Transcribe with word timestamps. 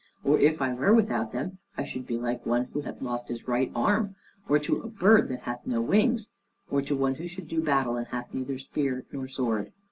or 0.23 0.39
if 0.39 0.63
I 0.63 0.73
were 0.73 0.91
without 0.95 1.31
them, 1.31 1.59
I 1.77 1.83
should 1.83 2.07
be 2.07 2.17
like 2.17 2.39
unto 2.39 2.49
one 2.49 2.65
who 2.73 2.81
hath 2.81 3.03
lost 3.03 3.27
his 3.27 3.47
right 3.47 3.71
arm, 3.75 4.15
or 4.49 4.57
to 4.57 4.77
a 4.77 4.87
bird 4.87 5.29
that 5.29 5.41
hath 5.41 5.67
no 5.67 5.79
wings, 5.79 6.31
or 6.71 6.81
to 6.81 6.95
one 6.97 7.13
who 7.13 7.27
should 7.27 7.47
do 7.47 7.61
battle 7.61 7.97
and 7.97 8.07
hath 8.07 8.33
neither 8.33 8.57
spear 8.57 9.05
nor 9.13 9.27
sword. 9.27 9.71